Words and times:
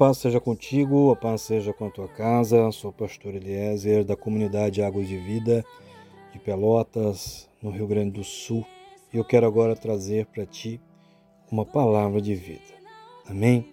Paz 0.00 0.16
seja 0.16 0.40
contigo, 0.40 1.10
a 1.10 1.16
paz 1.16 1.42
seja 1.42 1.74
com 1.74 1.84
a 1.84 1.90
tua 1.90 2.08
casa. 2.08 2.72
Sou 2.72 2.88
o 2.88 2.94
pastor 2.94 3.34
Eliezer 3.34 4.02
da 4.02 4.16
comunidade 4.16 4.80
Águas 4.80 5.06
de 5.06 5.18
Vida 5.18 5.62
de 6.32 6.38
Pelotas, 6.38 7.50
no 7.62 7.70
Rio 7.70 7.86
Grande 7.86 8.12
do 8.12 8.24
Sul. 8.24 8.64
E 9.12 9.18
eu 9.18 9.24
quero 9.26 9.46
agora 9.46 9.76
trazer 9.76 10.24
para 10.24 10.46
ti 10.46 10.80
uma 11.52 11.66
palavra 11.66 12.18
de 12.18 12.34
vida. 12.34 12.62
Amém? 13.28 13.68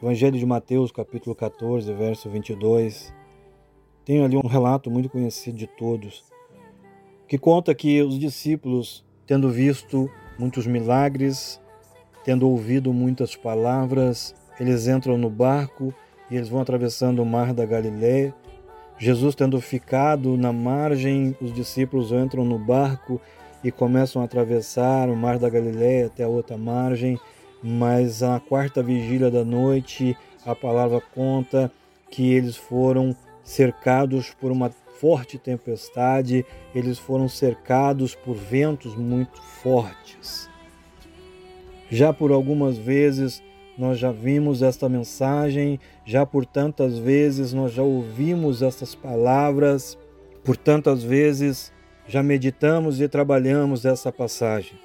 Evangelho 0.00 0.38
de 0.38 0.46
Mateus, 0.46 0.92
capítulo 0.92 1.34
14, 1.34 1.92
verso 1.92 2.30
22. 2.30 3.12
Tem 4.04 4.22
ali 4.22 4.36
um 4.36 4.46
relato 4.46 4.92
muito 4.92 5.08
conhecido 5.08 5.58
de 5.58 5.66
todos, 5.66 6.24
que 7.26 7.36
conta 7.36 7.74
que 7.74 8.00
os 8.00 8.16
discípulos, 8.16 9.04
tendo 9.26 9.50
visto 9.50 10.08
muitos 10.38 10.68
milagres, 10.68 11.60
tendo 12.22 12.48
ouvido 12.48 12.92
muitas 12.92 13.34
palavras, 13.34 14.36
eles 14.58 14.86
entram 14.86 15.18
no 15.18 15.28
barco 15.28 15.92
e 16.30 16.36
eles 16.36 16.48
vão 16.48 16.60
atravessando 16.60 17.22
o 17.22 17.26
mar 17.26 17.52
da 17.52 17.64
Galiléia. 17.66 18.34
Jesus 18.98 19.34
tendo 19.34 19.60
ficado 19.60 20.36
na 20.36 20.52
margem, 20.52 21.36
os 21.40 21.52
discípulos 21.52 22.12
entram 22.12 22.44
no 22.44 22.58
barco 22.58 23.20
e 23.62 23.70
começam 23.70 24.22
a 24.22 24.24
atravessar 24.24 25.08
o 25.08 25.16
mar 25.16 25.38
da 25.38 25.48
Galiléia 25.48 26.06
até 26.06 26.22
a 26.22 26.28
outra 26.28 26.56
margem, 26.56 27.18
mas 27.62 28.20
na 28.20 28.38
quarta 28.38 28.82
vigília 28.82 29.30
da 29.30 29.44
noite, 29.44 30.16
a 30.44 30.54
palavra 30.54 31.00
conta 31.14 31.72
que 32.10 32.32
eles 32.32 32.56
foram 32.56 33.16
cercados 33.42 34.30
por 34.40 34.52
uma 34.52 34.70
forte 35.00 35.38
tempestade, 35.38 36.46
eles 36.74 36.98
foram 36.98 37.28
cercados 37.28 38.14
por 38.14 38.34
ventos 38.34 38.94
muito 38.94 39.40
fortes. 39.42 40.48
Já 41.90 42.12
por 42.12 42.32
algumas 42.32 42.78
vezes 42.78 43.42
nós 43.76 43.98
já 43.98 44.12
vimos 44.12 44.62
esta 44.62 44.88
mensagem, 44.88 45.80
já 46.04 46.24
por 46.24 46.46
tantas 46.46 46.98
vezes 46.98 47.52
nós 47.52 47.72
já 47.72 47.82
ouvimos 47.82 48.62
estas 48.62 48.94
palavras, 48.94 49.98
por 50.44 50.56
tantas 50.56 51.02
vezes 51.02 51.72
já 52.06 52.22
meditamos 52.22 53.00
e 53.00 53.08
trabalhamos 53.08 53.84
essa 53.84 54.12
passagem. 54.12 54.78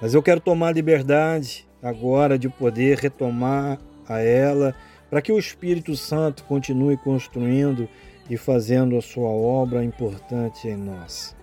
Mas 0.00 0.14
eu 0.14 0.22
quero 0.22 0.40
tomar 0.40 0.72
liberdade 0.72 1.66
agora 1.82 2.38
de 2.38 2.48
poder 2.48 2.98
retomar 2.98 3.78
a 4.08 4.20
ela, 4.20 4.74
para 5.08 5.20
que 5.20 5.32
o 5.32 5.38
Espírito 5.38 5.96
Santo 5.96 6.44
continue 6.44 6.96
construindo 6.96 7.88
e 8.28 8.36
fazendo 8.36 8.96
a 8.96 9.02
sua 9.02 9.28
obra 9.28 9.82
importante 9.82 10.68
em 10.68 10.76
nós. 10.76 11.34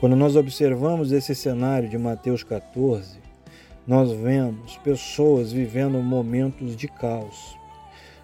Quando 0.00 0.16
nós 0.16 0.34
observamos 0.34 1.12
esse 1.12 1.32
cenário 1.32 1.88
de 1.88 1.96
Mateus 1.96 2.42
14, 2.42 3.21
nós 3.86 4.12
vemos 4.12 4.76
pessoas 4.78 5.52
vivendo 5.52 5.98
momentos 5.98 6.76
de 6.76 6.86
caos. 6.86 7.56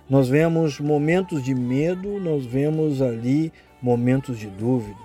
Nós 0.08 0.28
vemos 0.28 0.78
momentos 0.78 1.42
de 1.42 1.54
medo, 1.54 2.20
nós 2.20 2.46
vemos 2.46 3.02
ali 3.02 3.52
momentos 3.82 4.38
de 4.38 4.46
dúvida. 4.46 4.96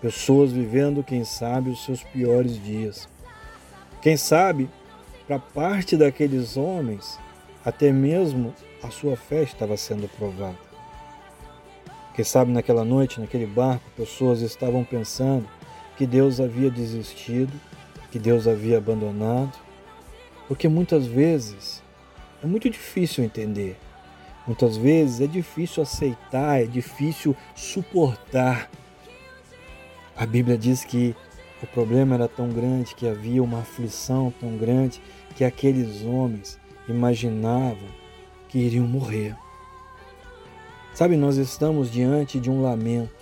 Pessoas 0.00 0.52
vivendo, 0.52 1.02
quem 1.02 1.24
sabe, 1.24 1.70
os 1.70 1.84
seus 1.84 2.02
piores 2.02 2.62
dias. 2.62 3.08
Quem 4.00 4.16
sabe, 4.16 4.68
para 5.26 5.38
parte 5.38 5.96
daqueles 5.96 6.56
homens, 6.56 7.18
até 7.64 7.90
mesmo 7.90 8.52
a 8.82 8.90
sua 8.90 9.16
fé 9.16 9.42
estava 9.42 9.76
sendo 9.76 10.08
provada. 10.08 10.58
Quem 12.14 12.24
sabe 12.24 12.52
naquela 12.52 12.84
noite, 12.84 13.20
naquele 13.20 13.46
barco, 13.46 13.84
pessoas 13.96 14.42
estavam 14.42 14.84
pensando 14.84 15.48
que 15.96 16.06
Deus 16.06 16.40
havia 16.40 16.70
desistido, 16.70 17.52
que 18.10 18.18
Deus 18.18 18.46
havia 18.46 18.78
abandonado, 18.78 19.52
porque 20.52 20.68
muitas 20.68 21.06
vezes 21.06 21.82
é 22.44 22.46
muito 22.46 22.68
difícil 22.68 23.24
entender, 23.24 23.74
muitas 24.46 24.76
vezes 24.76 25.22
é 25.22 25.26
difícil 25.26 25.82
aceitar, 25.82 26.60
é 26.60 26.66
difícil 26.66 27.34
suportar. 27.54 28.70
A 30.14 30.26
Bíblia 30.26 30.58
diz 30.58 30.84
que 30.84 31.16
o 31.62 31.66
problema 31.68 32.16
era 32.16 32.28
tão 32.28 32.50
grande, 32.50 32.94
que 32.94 33.08
havia 33.08 33.42
uma 33.42 33.60
aflição 33.60 34.30
tão 34.38 34.58
grande, 34.58 35.00
que 35.34 35.42
aqueles 35.42 36.04
homens 36.04 36.60
imaginavam 36.86 37.88
que 38.50 38.58
iriam 38.58 38.86
morrer. 38.86 39.34
Sabe, 40.92 41.16
nós 41.16 41.38
estamos 41.38 41.90
diante 41.90 42.38
de 42.38 42.50
um 42.50 42.60
lamento, 42.60 43.21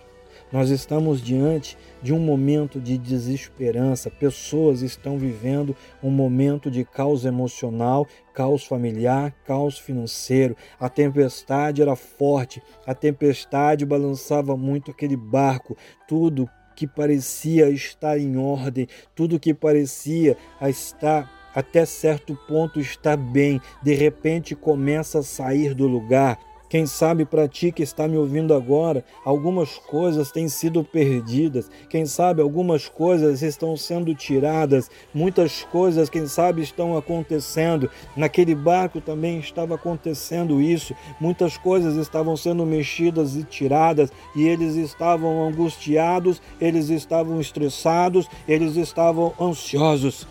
nós 0.53 0.71
estamos 0.71 1.23
diante 1.23 1.79
de 2.03 2.13
um 2.13 2.19
momento 2.19 2.81
de 2.81 2.99
desesperança. 2.99 4.11
Pessoas 4.11 4.83
estão 4.83 5.17
vivendo 5.17 5.77
um 6.03 6.11
momento 6.11 6.71
de 6.71 6.85
caos 6.85 7.25
emocional, 7.25 8.07
caos 8.35 8.65
familiar, 8.65 9.33
caos 9.45 9.79
financeiro. 9.79 10.57
A 10.79 10.89
tempestade 10.89 11.83
era 11.83 11.95
forte, 11.95 12.63
a 12.87 12.95
tempestade 12.95 13.87
balançava 13.87 14.57
muito 14.57 14.91
aquele 14.91 15.17
barco. 15.17 15.77
Tudo 16.09 16.49
que 16.75 16.87
parecia 16.87 17.69
estar 17.69 18.19
em 18.19 18.37
ordem, 18.37 18.89
tudo 19.15 19.39
que 19.39 19.53
parecia 19.53 20.37
estar 20.63 21.31
até 21.55 21.85
certo 21.85 22.39
ponto 22.47 22.81
estar 22.81 23.17
bem, 23.17 23.61
de 23.83 23.93
repente 23.93 24.55
começa 24.55 25.19
a 25.19 25.23
sair 25.23 25.75
do 25.75 25.87
lugar 25.87 26.39
quem 26.71 26.87
sabe 26.87 27.25
para 27.25 27.49
ti 27.49 27.73
que 27.73 27.83
está 27.83 28.07
me 28.07 28.17
ouvindo 28.17 28.55
agora, 28.55 29.05
algumas 29.25 29.77
coisas 29.77 30.31
têm 30.31 30.49
sido 30.49 30.85
perdidas. 30.85 31.69
Quem 31.89 32.07
sabe 32.07 32.41
algumas 32.41 32.89
coisas 32.89 33.43
estão 33.43 33.77
sendo 33.77 34.15
tiradas. 34.15 34.89
Muitas 35.13 35.65
coisas, 35.65 36.09
quem 36.09 36.29
sabe, 36.29 36.63
estão 36.63 36.97
acontecendo. 36.97 37.91
Naquele 38.17 38.55
barco 38.55 39.01
também 39.01 39.41
estava 39.41 39.75
acontecendo 39.75 40.63
isso. 40.63 40.95
Muitas 41.21 41.59
coisas 41.59 41.97
estavam 41.97 42.37
sendo 42.37 42.65
mexidas 42.65 43.35
e 43.35 43.43
tiradas 43.43 44.13
e 44.37 44.47
eles 44.47 44.77
estavam 44.77 45.49
angustiados, 45.49 46.41
eles 46.61 46.89
estavam 46.89 47.41
estressados, 47.41 48.29
eles 48.47 48.77
estavam 48.77 49.35
ansiosos. 49.41 50.25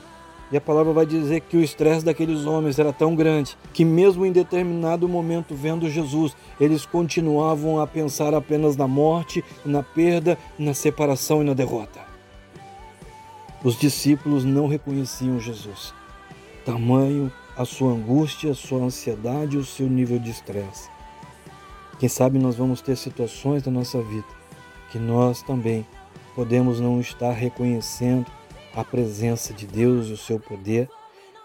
E 0.51 0.57
a 0.57 0.61
palavra 0.61 0.91
vai 0.91 1.05
dizer 1.05 1.41
que 1.41 1.55
o 1.55 1.63
estresse 1.63 2.03
daqueles 2.03 2.45
homens 2.45 2.79
era 2.79 2.91
tão 2.91 3.15
grande 3.15 3.55
que, 3.71 3.85
mesmo 3.85 4.25
em 4.25 4.31
determinado 4.31 5.07
momento, 5.07 5.53
vendo 5.53 5.89
Jesus, 5.89 6.35
eles 6.59 6.85
continuavam 6.85 7.79
a 7.79 7.85
pensar 7.85 8.33
apenas 8.33 8.75
na 8.75 8.87
morte, 8.87 9.43
na 9.63 9.83
perda, 9.83 10.37
na 10.57 10.73
separação 10.73 11.41
e 11.41 11.45
na 11.45 11.53
derrota. 11.53 11.99
Os 13.63 13.77
discípulos 13.77 14.43
não 14.43 14.67
reconheciam 14.67 15.39
Jesus. 15.39 15.93
Tamanho 16.65 17.31
a 17.55 17.65
sua 17.65 17.91
angústia, 17.91 18.51
a 18.51 18.55
sua 18.55 18.79
ansiedade 18.79 19.57
o 19.57 19.65
seu 19.65 19.87
nível 19.87 20.17
de 20.17 20.31
estresse. 20.31 20.89
Quem 21.99 22.07
sabe 22.07 22.39
nós 22.39 22.55
vamos 22.55 22.81
ter 22.81 22.95
situações 22.95 23.61
da 23.61 23.69
nossa 23.69 24.01
vida 24.01 24.39
que 24.89 24.97
nós 24.97 25.41
também 25.41 25.85
podemos 26.35 26.79
não 26.79 26.99
estar 26.99 27.31
reconhecendo 27.31 28.25
a 28.79 28.83
presença 28.83 29.53
de 29.53 29.67
Deus 29.67 30.07
e 30.07 30.13
o 30.13 30.17
seu 30.17 30.39
poder, 30.39 30.89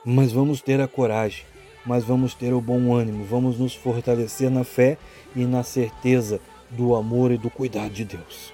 mas 0.04 0.30
vamos 0.30 0.62
ter 0.62 0.80
a 0.80 0.86
coragem, 0.86 1.44
mas 1.84 2.04
vamos 2.04 2.32
ter 2.32 2.52
o 2.52 2.60
bom 2.60 2.94
ânimo, 2.94 3.24
vamos 3.24 3.58
nos 3.58 3.74
fortalecer 3.74 4.48
na 4.50 4.62
fé 4.62 4.96
e 5.34 5.44
na 5.44 5.64
certeza 5.64 6.40
do 6.70 6.94
amor 6.94 7.32
e 7.32 7.36
do 7.36 7.50
cuidado 7.50 7.90
de 7.90 8.04
Deus. 8.04 8.52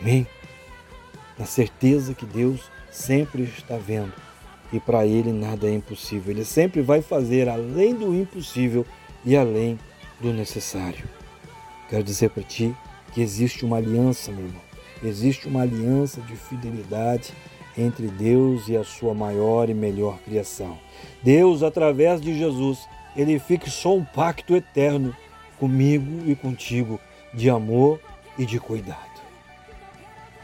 Amém? 0.00 0.24
Na 1.36 1.46
certeza 1.46 2.14
que 2.14 2.24
Deus 2.24 2.70
sempre 2.92 3.42
está 3.42 3.76
vendo 3.76 4.12
e 4.72 4.78
para 4.78 5.04
Ele 5.04 5.32
nada 5.32 5.66
é 5.66 5.74
impossível. 5.74 6.32
Ele 6.32 6.44
sempre 6.44 6.82
vai 6.82 7.02
fazer 7.02 7.48
além 7.48 7.92
do 7.92 8.14
impossível 8.14 8.86
e 9.24 9.36
além 9.36 9.78
do 10.20 10.32
necessário. 10.32 11.08
Quero 11.88 12.04
dizer 12.04 12.30
para 12.30 12.44
ti 12.44 12.72
que 13.12 13.20
existe 13.20 13.64
uma 13.64 13.78
aliança, 13.78 14.30
meu 14.30 14.44
irmão. 14.44 14.62
Existe 15.02 15.48
uma 15.48 15.62
aliança 15.62 16.20
de 16.20 16.36
fidelidade 16.36 17.34
entre 17.76 18.08
Deus 18.08 18.68
e 18.68 18.76
a 18.76 18.84
sua 18.84 19.14
maior 19.14 19.68
e 19.68 19.74
melhor 19.74 20.18
criação. 20.24 20.78
Deus, 21.22 21.62
através 21.62 22.20
de 22.20 22.36
Jesus, 22.36 22.88
ele 23.16 23.38
fixou 23.38 23.98
um 23.98 24.04
pacto 24.04 24.54
eterno 24.54 25.14
comigo 25.58 26.28
e 26.28 26.34
contigo 26.34 27.00
de 27.32 27.50
amor 27.50 28.00
e 28.38 28.44
de 28.46 28.58
cuidado. 28.58 29.20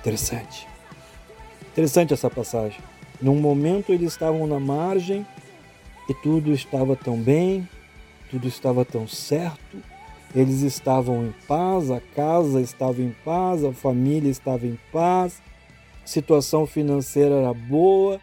Interessante. 0.00 0.66
Interessante 1.72 2.12
essa 2.12 2.28
passagem. 2.28 2.80
Num 3.20 3.36
momento 3.36 3.92
eles 3.92 4.12
estavam 4.12 4.46
na 4.46 4.58
margem 4.58 5.26
e 6.08 6.14
tudo 6.14 6.52
estava 6.52 6.96
tão 6.96 7.16
bem, 7.16 7.68
tudo 8.30 8.48
estava 8.48 8.84
tão 8.84 9.06
certo, 9.06 9.78
eles 10.34 10.62
estavam 10.62 11.26
em 11.26 11.34
paz, 11.46 11.90
a 11.90 12.00
casa 12.14 12.60
estava 12.60 13.00
em 13.00 13.14
paz, 13.24 13.64
a 13.64 13.72
família 13.72 14.30
estava 14.30 14.66
em 14.66 14.78
paz, 14.90 15.40
situação 16.04 16.66
financeira 16.66 17.36
era 17.36 17.54
boa, 17.54 18.20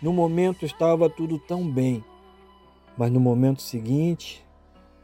no 0.00 0.12
momento 0.12 0.64
estava 0.64 1.08
tudo 1.08 1.38
tão 1.38 1.68
bem. 1.68 2.04
Mas 2.96 3.10
no 3.10 3.20
momento 3.20 3.62
seguinte, 3.62 4.44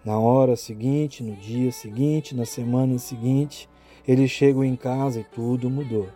na 0.05 0.19
hora 0.19 0.57
seguinte, 0.57 1.23
no 1.23 1.37
dia 1.37 1.73
seguinte, 1.73 2.35
na 2.35 2.45
semana 2.45 2.99
seguinte, 2.99 3.69
eles 4.07 4.31
chegam 4.31 4.65
em 4.65 4.77
casa 4.77 5.21
e 5.21 5.25
tudo 5.25 5.69
mudou. 5.71 6.09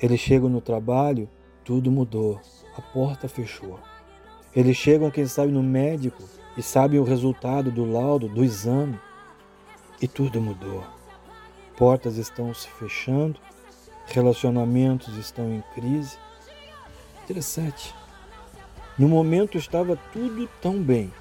Eles 0.00 0.20
chegam 0.20 0.48
no 0.48 0.60
trabalho, 0.60 1.28
tudo 1.64 1.90
mudou. 1.90 2.40
A 2.76 2.80
porta 2.80 3.28
fechou. 3.28 3.78
Eles 4.54 4.76
chegam, 4.76 5.10
quem 5.10 5.26
sabe, 5.26 5.52
no 5.52 5.62
médico 5.62 6.22
e 6.56 6.62
sabem 6.62 6.98
o 6.98 7.04
resultado 7.04 7.70
do 7.70 7.84
laudo, 7.84 8.28
do 8.28 8.42
exame, 8.42 8.98
e 10.02 10.08
tudo 10.08 10.40
mudou. 10.40 10.82
Portas 11.76 12.16
estão 12.16 12.52
se 12.52 12.68
fechando, 12.68 13.38
relacionamentos 14.14 15.16
estão 15.16 15.52
em 15.52 15.62
crise. 15.74 16.16
Interessante. 17.24 17.94
No 18.98 19.08
momento 19.08 19.56
estava 19.56 19.98
tudo 20.12 20.48
tão 20.60 20.78
bem, 20.78 21.12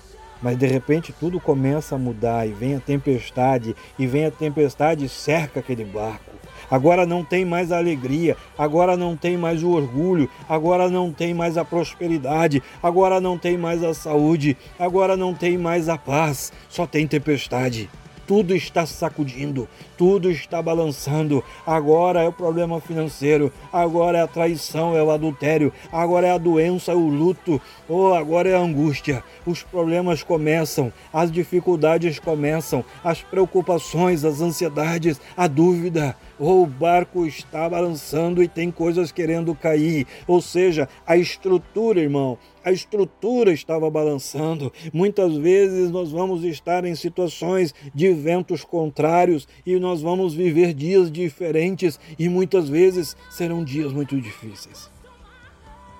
mas 0.41 0.57
de 0.57 0.65
repente 0.65 1.13
tudo 1.17 1.39
começa 1.39 1.95
a 1.95 1.99
mudar 1.99 2.47
e 2.47 2.51
vem 2.51 2.75
a 2.75 2.79
tempestade, 2.79 3.75
e 3.97 4.05
vem 4.05 4.25
a 4.25 4.31
tempestade 4.31 5.05
e 5.05 5.09
cerca 5.09 5.59
aquele 5.59 5.85
barco. 5.85 6.31
Agora 6.69 7.05
não 7.05 7.23
tem 7.23 7.45
mais 7.45 7.71
a 7.71 7.77
alegria, 7.77 8.37
agora 8.57 8.95
não 8.95 9.15
tem 9.15 9.37
mais 9.37 9.63
o 9.63 9.69
orgulho, 9.69 10.29
agora 10.47 10.89
não 10.89 11.11
tem 11.11 11.33
mais 11.33 11.57
a 11.57 11.65
prosperidade, 11.65 12.61
agora 12.81 13.19
não 13.19 13.37
tem 13.37 13.57
mais 13.57 13.83
a 13.83 13.93
saúde, 13.93 14.55
agora 14.77 15.15
não 15.17 15.33
tem 15.33 15.57
mais 15.57 15.89
a 15.89 15.97
paz, 15.97 16.51
só 16.69 16.85
tem 16.85 17.07
tempestade 17.07 17.89
tudo 18.29 18.55
está 18.55 18.85
sacudindo, 18.85 19.67
tudo 19.97 20.29
está 20.29 20.61
balançando. 20.61 21.43
Agora 21.65 22.21
é 22.21 22.27
o 22.27 22.31
problema 22.31 22.79
financeiro, 22.79 23.51
agora 23.73 24.19
é 24.19 24.21
a 24.21 24.27
traição, 24.27 24.95
é 24.95 25.01
o 25.01 25.09
adultério, 25.09 25.73
agora 25.91 26.27
é 26.27 26.31
a 26.31 26.37
doença, 26.37 26.93
o 26.93 27.09
luto, 27.09 27.59
ou 27.87 28.13
agora 28.13 28.47
é 28.47 28.53
a 28.53 28.59
angústia. 28.59 29.23
Os 29.47 29.63
problemas 29.63 30.21
começam, 30.21 30.93
as 31.11 31.31
dificuldades 31.31 32.19
começam, 32.19 32.85
as 33.03 33.23
preocupações, 33.23 34.23
as 34.23 34.41
ansiedades, 34.41 35.19
a 35.35 35.47
dúvida. 35.47 36.15
Ou 36.39 36.63
o 36.63 36.65
barco 36.65 37.25
está 37.25 37.67
balançando 37.67 38.41
e 38.41 38.47
tem 38.47 38.71
coisas 38.71 39.11
querendo 39.11 39.53
cair. 39.53 40.07
Ou 40.25 40.41
seja, 40.41 40.87
a 41.05 41.17
estrutura, 41.17 41.99
irmão, 41.99 42.37
a 42.63 42.71
estrutura 42.71 43.51
estava 43.51 43.89
balançando. 43.89 44.71
Muitas 44.93 45.35
vezes 45.35 45.91
nós 45.91 46.11
vamos 46.11 46.43
estar 46.43 46.85
em 46.85 46.95
situações 46.95 47.73
de 47.93 48.13
ventos 48.13 48.63
contrários 48.63 49.47
e 49.65 49.77
nós 49.79 50.01
vamos 50.01 50.33
viver 50.33 50.73
dias 50.73 51.11
diferentes 51.11 51.99
e 52.17 52.29
muitas 52.29 52.69
vezes 52.69 53.17
serão 53.29 53.63
dias 53.63 53.91
muito 53.91 54.19
difíceis. 54.19 54.89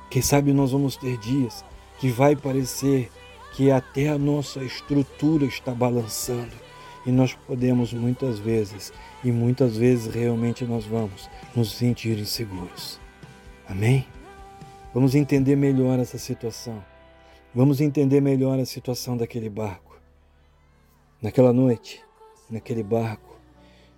Quem 0.09 0.21
sabe 0.21 0.53
nós 0.53 0.71
vamos 0.71 0.95
ter 0.95 1.17
dias 1.17 1.63
que 1.99 2.09
vai 2.09 2.35
parecer 2.35 3.09
que 3.53 3.69
até 3.69 4.09
a 4.09 4.17
nossa 4.17 4.63
estrutura 4.63 5.45
está 5.45 5.71
balançando 5.71 6.53
e 7.05 7.11
nós 7.11 7.33
podemos 7.47 7.93
muitas 7.93 8.39
vezes, 8.39 8.93
e 9.23 9.31
muitas 9.31 9.77
vezes 9.77 10.13
realmente 10.13 10.65
nós 10.65 10.85
vamos 10.85 11.29
nos 11.55 11.71
sentir 11.73 12.17
inseguros. 12.17 12.99
Amém? 13.67 14.05
Vamos 14.93 15.13
entender 15.15 15.55
melhor 15.55 15.99
essa 15.99 16.17
situação. 16.17 16.83
Vamos 17.53 17.81
entender 17.81 18.21
melhor 18.21 18.59
a 18.59 18.65
situação 18.65 19.17
daquele 19.17 19.49
barco. 19.49 19.99
Naquela 21.21 21.51
noite, 21.51 22.01
naquele 22.49 22.83
barco, 22.83 23.37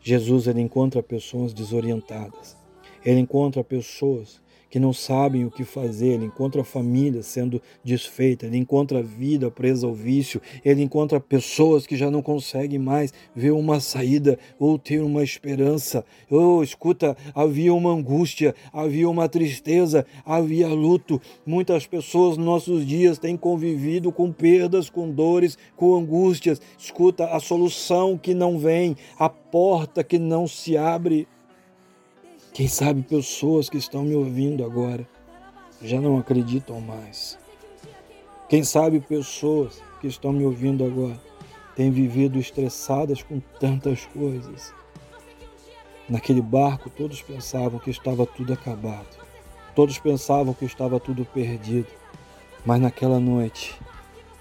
Jesus 0.02 0.48
ele 0.48 0.62
encontra 0.62 1.04
pessoas 1.04 1.54
desorientadas. 1.54 2.58
Ele 3.06 3.20
encontra 3.20 3.64
pessoas 3.64 4.42
que 4.72 4.80
não 4.80 4.94
sabem 4.94 5.46
o 5.46 5.52
que 5.52 5.66
fazer, 5.66 6.14
ele 6.14 6.26
encontra 6.26 6.62
a 6.62 6.64
família 6.64 7.22
sendo 7.22 7.62
desfeita, 7.84 8.46
ele 8.46 8.58
encontra 8.58 9.00
a 9.00 9.04
vida 9.04 9.52
presa 9.52 9.86
ao 9.86 9.94
vício, 9.94 10.42
ele 10.64 10.82
encontra 10.82 11.20
pessoas 11.20 11.86
que 11.86 11.98
já 11.98 12.10
não 12.10 12.22
conseguem 12.22 12.80
mais 12.80 13.14
ver 13.36 13.52
uma 13.52 13.82
saída 13.82 14.40
ou 14.58 14.80
ter 14.80 15.02
uma 15.02 15.24
esperança. 15.24 16.06
Oh, 16.30 16.64
escuta, 16.64 17.18
havia 17.36 17.74
uma 17.74 17.92
angústia, 17.92 18.56
havia 18.72 19.10
uma 19.10 19.28
tristeza, 19.28 20.06
havia 20.26 20.70
luto. 20.70 21.22
Muitas 21.46 21.86
pessoas 21.86 22.38
nos 22.38 22.46
nossos 22.46 22.88
dias 22.88 23.20
têm 23.20 23.36
convivido 23.36 24.10
com 24.10 24.32
perdas, 24.32 24.90
com 24.90 25.12
dores, 25.12 25.58
com 25.76 25.96
angústias. 25.96 26.62
Escuta, 26.78 27.26
a 27.26 27.42
solução 27.42 28.18
que 28.18 28.34
não 28.34 28.58
vem, 28.58 28.96
a 29.20 29.28
porta 29.28 30.02
que 30.02 30.18
não 30.18 30.48
se 30.48 30.78
abre. 30.78 31.28
Quem 32.54 32.68
sabe 32.68 33.02
pessoas 33.02 33.70
que 33.70 33.78
estão 33.78 34.04
me 34.04 34.14
ouvindo 34.14 34.66
agora 34.66 35.08
já 35.82 36.02
não 36.02 36.18
acreditam 36.18 36.82
mais. 36.82 37.40
Quem 38.50 38.62
sabe 38.62 39.00
pessoas 39.00 39.82
que 40.02 40.08
estão 40.08 40.34
me 40.34 40.44
ouvindo 40.44 40.84
agora 40.84 41.18
têm 41.78 41.90
vivido 41.90 42.38
estressadas 42.38 43.24
com 43.24 43.40
tantas 43.58 44.06
coisas. 44.08 44.74
Naquele 46.10 46.42
barco, 46.42 46.90
todos 46.90 47.22
pensavam 47.22 47.80
que 47.80 47.90
estava 47.90 48.26
tudo 48.26 48.52
acabado. 48.52 49.08
Todos 49.74 49.98
pensavam 49.98 50.54
que 50.54 50.66
estava 50.66 51.00
tudo 51.00 51.24
perdido. 51.24 51.88
Mas 52.66 52.82
naquela 52.82 53.18
noite, 53.18 53.80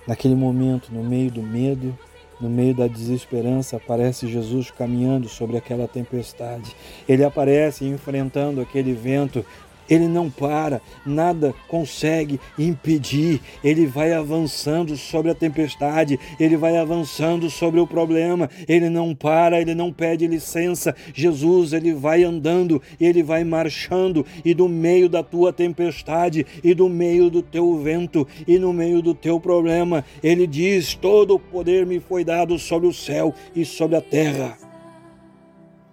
naquele 0.05 0.35
momento, 0.35 0.93
no 0.93 1.05
meio 1.05 1.31
do 1.31 1.45
medo, 1.45 1.97
no 2.41 2.49
meio 2.49 2.75
da 2.75 2.87
desesperança, 2.87 3.77
aparece 3.77 4.27
Jesus 4.27 4.71
caminhando 4.71 5.29
sobre 5.29 5.57
aquela 5.57 5.87
tempestade. 5.87 6.75
Ele 7.09 7.23
aparece 7.23 7.85
enfrentando 7.85 8.61
aquele 8.61 8.93
vento 8.93 9.45
ele 9.91 10.07
não 10.07 10.31
para, 10.31 10.81
nada 11.05 11.53
consegue 11.67 12.39
impedir, 12.57 13.41
ele 13.63 13.87
vai 13.87 14.13
avançando 14.13 14.97
sobre 14.97 15.31
a 15.31 15.35
tempestade, 15.35 16.19
ele 16.39 16.57
vai 16.57 16.77
avançando 16.77 17.51
sobre 17.51 17.81
o 17.81 17.87
problema, 17.87 18.49
ele 18.69 18.89
não 18.89 19.15
para, 19.15 19.61
ele 19.61 19.75
não 19.75 19.93
pede 19.93 20.27
licença. 20.29 20.95
Jesus, 21.13 21.73
ele 21.73 21.93
vai 21.93 22.23
andando, 22.23 22.81
ele 23.01 23.23
vai 23.23 23.43
marchando, 23.43 24.25
e 24.45 24.55
do 24.55 24.69
meio 24.69 25.09
da 25.09 25.23
tua 25.23 25.53
tempestade, 25.53 26.47
e 26.63 26.73
do 26.73 26.89
meio 26.89 27.29
do 27.29 27.43
teu 27.43 27.77
vento, 27.79 28.27
e 28.47 28.59
no 28.59 28.73
meio 28.73 29.03
do 29.03 29.15
teu 29.15 29.41
problema, 29.41 30.05
ele 30.23 30.47
diz: 30.47 30.95
Todo 30.95 31.35
o 31.35 31.41
poder 31.41 31.85
me 31.85 31.99
foi 31.99 32.25
dado 32.25 32.59
sobre 32.59 32.87
o 32.87 32.95
céu 32.95 33.35
e 33.55 33.65
sobre 33.65 33.97
a 33.97 34.01
terra. 34.01 34.57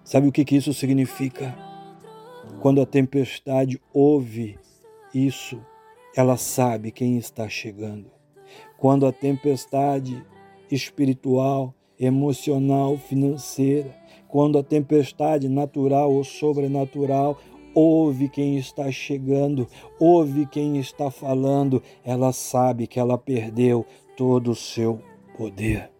Sabe 0.04 0.28
o 0.28 0.32
que, 0.32 0.44
que 0.44 0.56
isso 0.56 0.72
significa? 0.72 1.67
Quando 2.60 2.80
a 2.80 2.86
tempestade 2.86 3.80
ouve 3.94 4.58
isso, 5.14 5.60
ela 6.16 6.36
sabe 6.36 6.90
quem 6.90 7.16
está 7.16 7.48
chegando. 7.48 8.10
Quando 8.76 9.06
a 9.06 9.12
tempestade 9.12 10.24
espiritual, 10.68 11.72
emocional, 11.98 12.96
financeira, 12.96 13.94
quando 14.26 14.58
a 14.58 14.62
tempestade 14.62 15.48
natural 15.48 16.12
ou 16.12 16.24
sobrenatural 16.24 17.38
ouve 17.72 18.28
quem 18.28 18.58
está 18.58 18.90
chegando, 18.90 19.68
ouve 20.00 20.44
quem 20.44 20.78
está 20.78 21.12
falando, 21.12 21.80
ela 22.04 22.32
sabe 22.32 22.88
que 22.88 22.98
ela 22.98 23.16
perdeu 23.16 23.86
todo 24.16 24.50
o 24.50 24.56
seu 24.56 25.00
poder. 25.36 25.90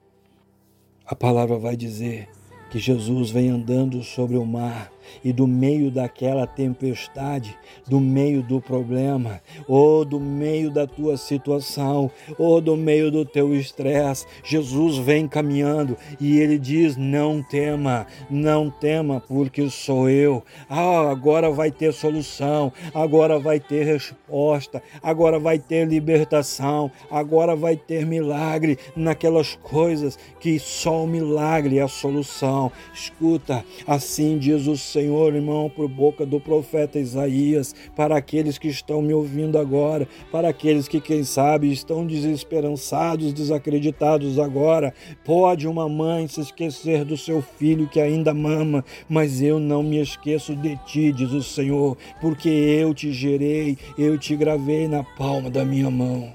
A 1.07 1.15
palavra 1.15 1.57
vai 1.57 1.77
dizer 1.77 2.29
que 2.69 2.81
Jesus 2.81 3.31
vem 3.31 3.49
andando 3.49 4.03
sobre 4.03 4.37
o 4.37 4.45
mar 4.45 4.93
e 5.25 5.33
do 5.33 5.47
meio 5.47 5.91
daquela 5.91 6.47
tempestade, 6.47 7.57
do 7.87 8.01
meio 8.01 8.43
do 8.43 8.61
problema, 8.61 9.41
ou 9.67 10.05
do 10.05 10.21
meio 10.21 10.71
da 10.71 10.87
tua 10.87 11.17
situação, 11.17 12.11
ou 12.39 12.61
do 12.61 12.77
meio 12.77 13.11
do 13.11 13.25
teu 13.25 13.55
estresse, 13.55 14.27
Jesus 14.45 14.99
vem 14.99 15.27
caminhando 15.27 15.97
e 16.21 16.39
ele 16.39 16.59
diz: 16.59 16.97
Não 16.97 17.43
tema, 17.43 18.07
não 18.31 18.71
tema, 18.71 19.21
porque 19.21 19.69
sou 19.71 20.09
eu. 20.09 20.43
Ah, 20.69 21.11
agora 21.11 21.51
vai 21.51 21.71
ter 21.71 21.93
solução, 21.93 22.73
agora 22.95 23.39
vai 23.39 23.59
ter 23.61 23.85
resposta, 23.85 24.83
agora 25.03 25.39
vai 25.39 25.59
ter 25.59 25.87
libertação, 25.87 26.91
agora 27.11 27.57
vai 27.57 27.77
ter 27.77 28.05
milagre 28.07 28.79
naquelas 28.95 29.55
coisas 29.57 30.19
que 30.41 30.59
só 30.59 31.05
o 31.05 31.07
milagre 31.07 31.79
é 31.79 31.83
a 31.83 31.89
solução. 31.89 32.71
Escuta, 32.93 33.65
assim 33.87 34.39
diz 34.39 34.67
o 34.67 34.77
Senhor 34.77 34.98
Senhor, 34.99 35.33
irmão, 35.33 35.71
por 35.71 35.89
boca 35.89 36.27
do 36.27 36.41
profeta 36.41 36.99
Isaías, 36.99 37.73
para 37.95 38.17
aqueles 38.17 38.59
que 38.59 38.67
estão 38.67 39.01
me 39.01 39.15
ouvindo 39.15 39.57
agora, 39.57 40.09
para 40.33 40.49
aqueles 40.49 40.89
que, 40.89 41.01
quem 41.01 41.23
sabe, 41.23 41.71
estão 41.71 42.05
desesperançados, 42.05 43.33
desacreditados 43.33 44.41
agora. 44.41 44.93
Pode 45.25 45.69
uma 45.69 45.89
mãe 45.89 46.27
se 46.27 46.41
esquecer 46.41 47.05
do 47.05 47.17
seu 47.17 47.41
filho 47.41 47.87
que 47.87 48.01
ainda 48.01 48.35
mama, 48.35 48.85
mas 49.09 49.41
eu 49.41 49.61
não 49.61 49.85
me 49.85 50.01
esqueço 50.01 50.57
de 50.57 50.77
ti, 50.79 51.13
diz 51.13 51.31
o 51.31 51.45
Senhor, 51.45 51.97
porque 52.21 52.49
eu 52.49 52.93
te 52.93 53.13
gerei, 53.13 53.79
eu 53.97 54.19
te 54.19 54.35
gravei 54.35 54.89
na 54.89 55.05
palma 55.05 55.49
da 55.49 55.65
minha 55.65 55.89
mão. 55.89 56.35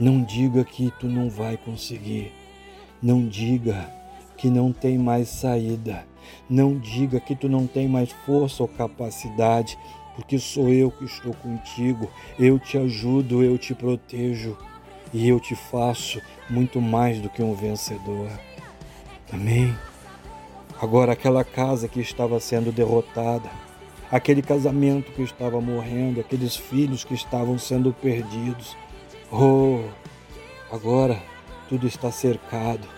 Não 0.00 0.22
diga 0.22 0.64
que 0.64 0.90
tu 0.98 1.06
não 1.06 1.28
vai 1.28 1.58
conseguir. 1.58 2.32
Não 3.02 3.28
diga 3.28 3.92
que 4.38 4.48
não 4.48 4.72
tem 4.72 4.96
mais 4.96 5.28
saída. 5.28 6.13
Não 6.48 6.78
diga 6.78 7.20
que 7.20 7.34
tu 7.34 7.48
não 7.48 7.66
tem 7.66 7.88
mais 7.88 8.10
força 8.24 8.62
ou 8.62 8.68
capacidade, 8.68 9.78
porque 10.14 10.38
sou 10.38 10.68
eu 10.68 10.90
que 10.90 11.04
estou 11.04 11.34
contigo. 11.34 12.10
Eu 12.38 12.58
te 12.58 12.78
ajudo, 12.78 13.42
eu 13.42 13.58
te 13.58 13.74
protejo 13.74 14.56
e 15.12 15.28
eu 15.28 15.38
te 15.40 15.54
faço 15.54 16.20
muito 16.48 16.80
mais 16.80 17.20
do 17.20 17.28
que 17.28 17.42
um 17.42 17.54
vencedor. 17.54 18.28
Amém? 19.32 19.74
Agora, 20.80 21.12
aquela 21.12 21.44
casa 21.44 21.88
que 21.88 22.00
estava 22.00 22.38
sendo 22.40 22.72
derrotada, 22.72 23.48
aquele 24.10 24.42
casamento 24.42 25.12
que 25.12 25.22
estava 25.22 25.60
morrendo, 25.60 26.20
aqueles 26.20 26.56
filhos 26.56 27.04
que 27.04 27.14
estavam 27.14 27.58
sendo 27.58 27.92
perdidos. 27.92 28.76
Oh, 29.32 29.80
Agora 30.74 31.22
tudo 31.68 31.86
está 31.86 32.10
cercado 32.10 32.88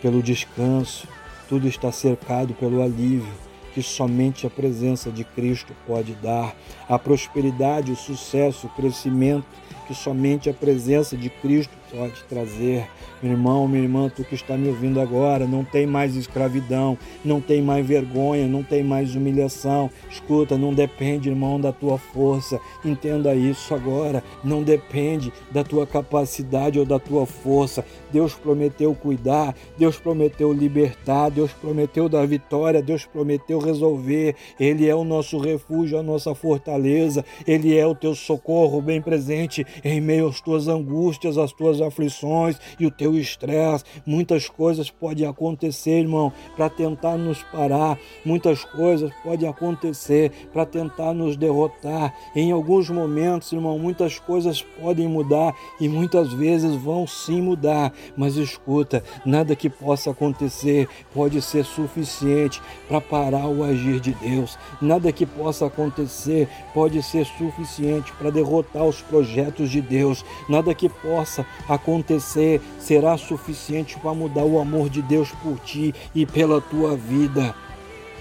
pelo 0.00 0.22
descanso, 0.22 1.08
tudo 1.48 1.68
está 1.68 1.90
cercado 1.92 2.54
pelo 2.54 2.82
alívio 2.82 3.46
que 3.76 3.82
somente 3.82 4.46
a 4.46 4.50
presença 4.50 5.10
de 5.10 5.22
Cristo 5.22 5.74
pode 5.86 6.14
dar. 6.14 6.56
A 6.88 6.98
prosperidade, 6.98 7.92
o 7.92 7.96
sucesso, 7.96 8.68
o 8.68 8.70
crescimento 8.70 9.44
que 9.86 9.94
somente 9.94 10.50
a 10.50 10.54
presença 10.54 11.16
de 11.16 11.30
Cristo 11.30 11.72
pode 11.90 12.22
trazer. 12.24 12.86
Meu 13.22 13.32
irmão, 13.32 13.66
minha 13.66 13.82
irmã, 13.82 14.10
tu 14.14 14.22
que 14.24 14.34
está 14.34 14.56
me 14.58 14.68
ouvindo 14.68 15.00
agora, 15.00 15.46
não 15.46 15.64
tem 15.64 15.86
mais 15.86 16.14
escravidão, 16.14 16.98
não 17.24 17.40
tem 17.40 17.62
mais 17.62 17.86
vergonha, 17.86 18.46
não 18.46 18.62
tem 18.62 18.84
mais 18.84 19.14
humilhação. 19.14 19.90
Escuta, 20.10 20.58
não 20.58 20.74
depende, 20.74 21.30
irmão, 21.30 21.58
da 21.58 21.72
tua 21.72 21.96
força. 21.96 22.60
Entenda 22.84 23.34
isso 23.34 23.74
agora. 23.74 24.22
Não 24.44 24.62
depende 24.62 25.32
da 25.50 25.64
tua 25.64 25.86
capacidade 25.86 26.78
ou 26.78 26.84
da 26.84 26.98
tua 26.98 27.24
força. 27.24 27.84
Deus 28.12 28.34
prometeu 28.34 28.94
cuidar, 28.94 29.54
Deus 29.78 29.98
prometeu 29.98 30.52
libertar, 30.52 31.30
Deus 31.30 31.52
prometeu 31.52 32.08
dar 32.08 32.26
vitória, 32.26 32.82
Deus 32.82 33.06
prometeu 33.06 33.58
resolver. 33.58 34.34
Ele 34.60 34.86
é 34.86 34.94
o 34.94 35.04
nosso 35.04 35.38
refúgio, 35.38 35.98
a 35.98 36.02
nossa 36.02 36.34
fortaleza. 36.34 37.24
Ele 37.46 37.76
é 37.76 37.86
o 37.86 37.94
teu 37.94 38.14
socorro 38.14 38.82
bem 38.82 39.00
presente 39.00 39.66
em 39.84 40.00
meio 40.00 40.28
às 40.28 40.40
tuas 40.40 40.68
angústias, 40.68 41.38
às 41.38 41.52
tuas 41.52 41.80
aflições 41.80 42.58
e 42.78 42.86
o 42.86 42.90
teu 42.90 43.16
estresse. 43.16 43.84
Muitas 44.04 44.48
coisas 44.48 44.90
podem 44.90 45.26
acontecer, 45.26 46.00
irmão, 46.00 46.32
para 46.56 46.68
tentar 46.68 47.16
nos 47.16 47.42
parar. 47.44 47.98
Muitas 48.24 48.64
coisas 48.64 49.10
podem 49.22 49.48
acontecer 49.48 50.30
para 50.52 50.66
tentar 50.66 51.12
nos 51.12 51.36
derrotar. 51.36 52.14
Em 52.34 52.52
alguns 52.52 52.88
momentos, 52.90 53.52
irmão, 53.52 53.78
muitas 53.78 54.18
coisas 54.18 54.62
podem 54.62 55.08
mudar 55.08 55.54
e 55.80 55.88
muitas 55.88 56.32
vezes 56.32 56.74
vão 56.76 57.06
sim 57.06 57.40
mudar. 57.40 57.92
Mas 58.16 58.36
escuta, 58.36 59.02
nada 59.24 59.56
que 59.56 59.68
possa 59.68 60.10
acontecer 60.10 60.88
pode 61.14 61.40
ser 61.42 61.64
suficiente 61.64 62.60
para 62.88 63.00
parar 63.00 63.46
o 63.46 63.62
agir 63.62 64.00
de 64.00 64.12
Deus. 64.14 64.58
Nada 64.80 65.12
que 65.12 65.26
possa 65.26 65.66
acontecer 65.66 66.48
pode 66.74 67.02
ser 67.02 67.26
suficiente 67.26 68.12
para 68.12 68.30
derrotar 68.30 68.84
os 68.84 69.00
projetos 69.00 69.65
de 69.70 69.80
Deus. 69.80 70.24
Nada 70.48 70.74
que 70.74 70.88
possa 70.88 71.46
acontecer 71.68 72.60
será 72.78 73.16
suficiente 73.16 73.98
para 73.98 74.14
mudar 74.14 74.44
o 74.44 74.58
amor 74.58 74.88
de 74.88 75.02
Deus 75.02 75.30
por 75.42 75.58
ti 75.60 75.94
e 76.14 76.24
pela 76.24 76.60
tua 76.60 76.96
vida. 76.96 77.54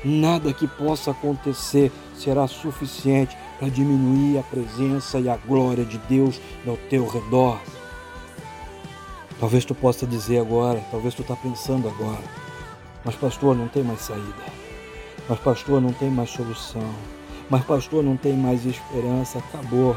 Nada 0.04 0.54
que 0.54 0.68
possa 0.68 1.12
acontecer 1.12 1.92
será 2.16 2.48
suficiente 2.48 3.36
para 3.60 3.70
diminuir 3.70 4.38
a 4.38 4.44
presença 4.44 5.20
e 5.20 5.28
a 5.28 5.36
glória 5.36 5.84
de 5.84 5.98
Deus 5.98 6.40
ao 6.68 6.78
teu 6.78 7.08
redor. 7.08 7.60
Talvez 9.40 9.66
tu 9.66 9.74
possa 9.74 10.06
dizer 10.06 10.40
agora, 10.40 10.84
talvez 10.92 11.14
tu 11.14 11.22
está 11.22 11.36
pensando 11.36 11.90
agora, 11.90 12.24
mas 13.04 13.16
pastor, 13.16 13.56
não 13.56 13.68
tem 13.68 13.84
mais 13.84 14.02
saída. 14.02 14.66
Mas 15.28 15.40
pastor, 15.40 15.82
não 15.82 15.92
tem 15.92 16.10
mais 16.10 16.30
solução. 16.30 16.88
Mas 17.50 17.64
pastor, 17.64 18.04
não 18.04 18.18
tem 18.18 18.34
mais 18.34 18.66
esperança, 18.66 19.40
acabou. 19.40 19.96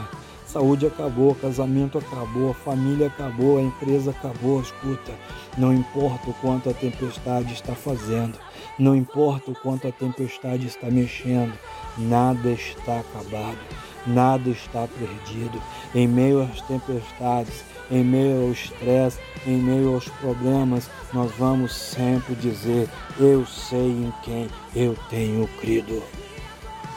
Saúde 0.49 0.87
acabou, 0.87 1.35
casamento 1.35 1.99
acabou, 1.99 2.55
família 2.55 3.09
acabou, 3.09 3.59
a 3.59 3.63
empresa 3.63 4.13
acabou. 4.13 4.63
Escuta, 4.63 5.13
não 5.59 5.75
importa 5.75 6.31
o 6.31 6.35
quanto 6.35 6.71
a 6.71 6.73
tempestade 6.73 7.53
está 7.53 7.75
fazendo, 7.75 8.39
não 8.79 8.97
importa 8.97 9.51
o 9.51 9.55
quanto 9.55 9.87
a 9.87 9.93
tempestade 9.93 10.67
está 10.67 10.91
mexendo, 10.91 11.53
nada 11.99 12.51
está 12.51 13.01
acabado, 13.01 13.59
nada 14.07 14.49
está 14.49 14.89
perdido. 14.89 15.61
Em 15.95 16.09
meio 16.09 16.41
às 16.41 16.63
tempestades, 16.63 17.63
em 17.91 18.03
meio 18.03 18.47
ao 18.47 18.51
estresse, 18.51 19.19
em 19.47 19.59
meio 19.59 19.93
aos 19.93 20.09
problemas, 20.09 20.89
nós 21.13 21.31
vamos 21.33 21.75
sempre 21.75 22.35
dizer: 22.35 22.89
Eu 23.21 23.45
sei 23.45 23.91
em 23.91 24.15
quem 24.23 24.49
eu 24.75 24.97
tenho 25.11 25.47
crido. 25.61 26.03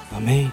Amém? 0.10 0.50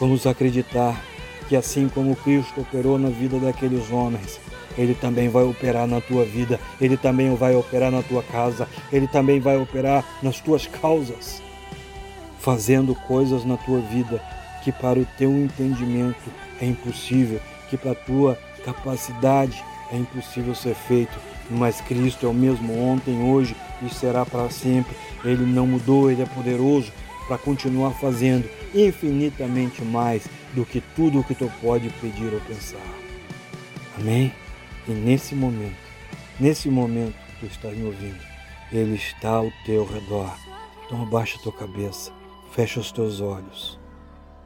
Vamos 0.00 0.26
acreditar 0.26 1.13
que 1.48 1.56
assim 1.56 1.88
como 1.88 2.16
Cristo 2.16 2.60
operou 2.60 2.98
na 2.98 3.08
vida 3.08 3.38
daqueles 3.38 3.90
homens, 3.90 4.40
ele 4.76 4.94
também 4.94 5.28
vai 5.28 5.44
operar 5.44 5.86
na 5.86 6.00
tua 6.00 6.24
vida, 6.24 6.58
ele 6.80 6.96
também 6.96 7.34
vai 7.34 7.54
operar 7.54 7.90
na 7.90 8.02
tua 8.02 8.22
casa, 8.22 8.68
ele 8.92 9.06
também 9.06 9.40
vai 9.40 9.56
operar 9.56 10.04
nas 10.22 10.40
tuas 10.40 10.66
causas, 10.66 11.42
fazendo 12.40 12.94
coisas 12.94 13.44
na 13.44 13.56
tua 13.56 13.80
vida 13.80 14.20
que 14.62 14.72
para 14.72 14.98
o 14.98 15.06
teu 15.18 15.30
entendimento 15.30 16.30
é 16.60 16.66
impossível, 16.66 17.40
que 17.68 17.76
para 17.76 17.92
a 17.92 17.94
tua 17.94 18.38
capacidade 18.64 19.62
é 19.92 19.96
impossível 19.96 20.54
ser 20.54 20.74
feito, 20.74 21.12
mas 21.50 21.80
Cristo 21.82 22.26
é 22.26 22.28
o 22.28 22.34
mesmo 22.34 22.76
ontem, 22.80 23.22
hoje 23.22 23.54
e 23.82 23.94
será 23.94 24.24
para 24.24 24.48
sempre. 24.48 24.96
Ele 25.22 25.44
não 25.44 25.66
mudou, 25.66 26.10
ele 26.10 26.22
é 26.22 26.26
poderoso 26.26 26.90
para 27.26 27.38
continuar 27.38 27.92
fazendo 27.92 28.48
infinitamente 28.74 29.82
mais 29.82 30.26
do 30.54 30.64
que 30.64 30.80
tudo 30.94 31.20
o 31.20 31.24
que 31.24 31.34
tu 31.34 31.50
pode 31.60 31.88
pedir 32.00 32.32
ou 32.32 32.40
pensar. 32.40 32.78
Amém? 33.98 34.32
E 34.86 34.92
nesse 34.92 35.34
momento, 35.34 35.76
nesse 36.38 36.68
momento 36.68 37.14
que 37.14 37.40
tu 37.40 37.46
estás 37.46 37.76
me 37.76 37.84
ouvindo, 37.84 38.20
Ele 38.72 38.94
está 38.94 39.30
ao 39.30 39.50
teu 39.64 39.84
redor. 39.84 40.34
Então 40.84 41.02
abaixa 41.02 41.38
a 41.38 41.42
tua 41.42 41.52
cabeça, 41.52 42.12
fecha 42.52 42.80
os 42.80 42.92
teus 42.92 43.20
olhos. 43.20 43.78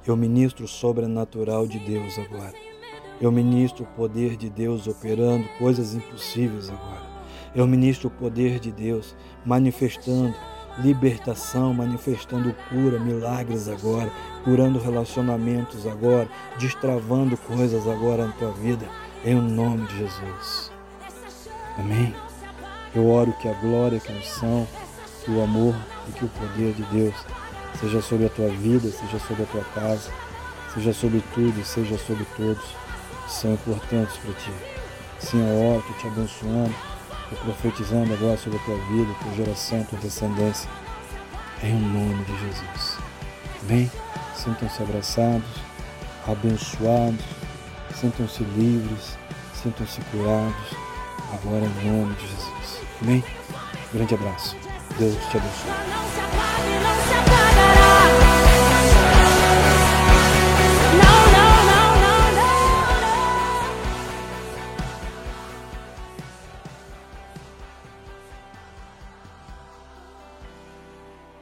Eu 0.07 0.17
ministro 0.17 0.65
o 0.65 0.69
sobrenatural 0.69 1.67
de 1.67 1.79
Deus 1.81 2.19
agora. 2.19 2.55
Eu 3.21 3.33
ministro 3.33 3.85
o 3.85 3.97
poder 3.97 4.37
de 4.37 4.49
Deus 4.49 4.87
operando 4.87 5.49
coisas 5.59 5.95
impossíveis 5.95 6.71
agora. 6.71 7.07
Eu 7.55 7.67
ministro 7.67 8.09
o 8.09 8.11
poder 8.11 8.61
de 8.61 8.71
Deus 8.71 9.17
manifestando 9.45 10.35
libertação, 10.79 11.75
manifestando 11.75 12.55
cura, 12.69 12.99
milagres 12.99 13.69
agora, 13.69 14.11
curando 14.45 14.79
relacionamentos 14.79 15.87
agora, 15.87 16.29
destravando 16.59 17.37
coisas 17.37 17.87
agora 17.89 18.27
na 18.27 18.33
tua 18.33 18.53
vida, 18.53 18.87
em 19.25 19.35
nome 19.35 19.87
de 19.87 19.99
Jesus. 19.99 20.71
Amém? 21.79 22.15
Eu 22.95 23.09
oro 23.09 23.33
que 23.41 23.49
a 23.49 23.53
glória, 23.55 24.01
que 24.01 24.13
a 24.13 24.17
unção, 24.17 24.67
que 25.25 25.31
o 25.31 25.43
amor 25.43 25.75
e 26.09 26.13
que 26.13 26.25
o 26.25 26.29
poder 26.29 26.73
de 26.75 26.83
Deus 26.85 27.15
seja 27.81 28.01
sobre 28.01 28.27
a 28.27 28.31
tua 28.31 28.49
vida, 28.49 28.89
seja 28.89 29.19
sobre 29.19 29.43
a 29.43 29.47
tua 29.47 29.65
casa, 29.75 30.11
seja 30.75 30.93
sobre 30.93 31.23
tudo 31.35 31.65
seja 31.65 31.99
sobre 31.99 32.25
todos 32.37 32.65
são 33.29 33.53
importantes 33.53 34.17
para 34.17 34.33
ti. 34.35 34.53
Sim, 35.19 35.41
eu 35.41 35.75
oro, 35.75 35.85
te 35.99 36.07
abençoando, 36.07 36.75
Estou 37.31 37.39
profetizando 37.45 38.15
agora 38.15 38.39
sobre 38.39 38.59
a 38.59 38.63
tua 38.63 38.77
vida, 38.87 39.15
tua 39.23 39.35
geração, 39.35 39.85
tua 39.85 39.99
descendência. 39.99 40.69
Em 41.63 41.75
nome 41.75 42.25
de 42.25 42.39
Jesus. 42.39 42.99
Amém? 43.63 43.91
Sintam-se 44.35 44.83
abraçados, 44.83 45.49
abençoados, 46.27 47.25
sintam-se 47.95 48.45
livres, 48.45 49.19
sintam-se 49.63 50.01
curados. 50.11 50.77
Agora 51.35 51.65
em 51.65 51.91
nome 51.91 52.15
de 52.15 52.29
Jesus. 52.29 52.81
Amém? 53.03 53.25
Grande 53.93 54.15
abraço. 54.15 54.57
Deus 54.99 55.17
te 55.31 55.37
abençoe. 55.37 56.48